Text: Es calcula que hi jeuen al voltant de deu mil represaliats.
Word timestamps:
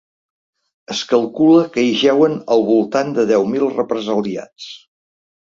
Es 0.95 1.01
calcula 1.11 1.65
que 1.75 1.83
hi 1.87 1.91
jeuen 2.05 2.39
al 2.57 2.65
voltant 2.71 3.13
de 3.19 3.27
deu 3.35 3.47
mil 3.53 3.69
represaliats. 3.77 4.73